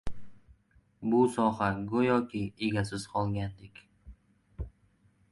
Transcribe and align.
Bu 1.13 1.17
soha 1.33 1.67
go‘yoki 1.91 2.41
egasiz 2.69 3.05
qolgandek! 3.11 3.83